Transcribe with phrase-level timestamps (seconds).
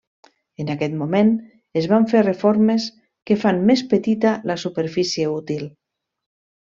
[0.61, 1.29] En aquest moment
[1.81, 2.87] es van fer reformes
[3.31, 5.63] que fan més petita la superfície útil.